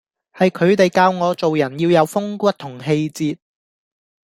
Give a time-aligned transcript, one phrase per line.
[0.33, 3.37] 係佢哋教我做人要有風骨同氣節⠀